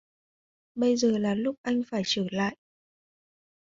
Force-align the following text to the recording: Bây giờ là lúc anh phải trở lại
Bây 0.75 0.95
giờ 0.95 1.17
là 1.17 1.35
lúc 1.35 1.55
anh 1.63 1.81
phải 1.87 2.01
trở 2.05 2.23
lại 2.31 2.57